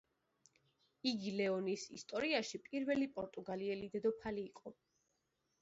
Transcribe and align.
იგი 1.11 1.33
ლეონის 1.41 1.83
ისტორიაში 1.97 2.61
პირველი 2.71 3.11
პორტუგალიელი 3.19 3.91
დედოფალი 3.97 4.49
იყო. 4.51 4.79